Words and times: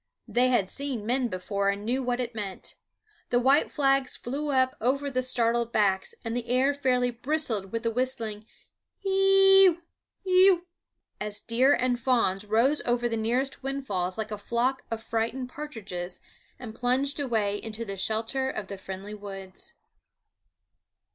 They 0.27 0.47
had 0.47 0.67
seen 0.67 1.05
men 1.05 1.27
before 1.27 1.69
and 1.69 1.85
knew 1.85 2.01
what 2.01 2.19
it 2.19 2.33
meant. 2.33 2.73
The 3.29 3.37
white 3.39 3.69
flags 3.69 4.15
flew 4.15 4.49
up 4.49 4.75
over 4.81 5.11
the 5.11 5.21
startled 5.21 5.71
backs, 5.71 6.15
and 6.25 6.35
the 6.35 6.47
air 6.49 6.73
fairly 6.73 7.11
bristled 7.11 7.71
with 7.71 7.85
whistling 7.85 8.47
h 9.05 9.05
e 9.05 9.09
e 9.11 9.69
e 9.69 9.73
yeu, 9.73 9.77
he 10.23 10.45
u's 10.47 10.61
as 11.19 11.39
deer 11.39 11.73
and 11.75 11.99
fawns 11.99 12.45
rose 12.45 12.81
over 12.83 13.07
the 13.07 13.15
nearest 13.15 13.61
windfalls 13.61 14.17
like 14.17 14.31
a 14.31 14.39
flock 14.39 14.81
of 14.89 15.03
frightened 15.03 15.49
partridges 15.49 16.19
and 16.57 16.73
plunged 16.73 17.19
away 17.19 17.61
into 17.61 17.85
the 17.85 17.95
shelter 17.95 18.49
of 18.49 18.69
the 18.69 18.79
friendly 18.79 19.13
woods. 19.13 19.73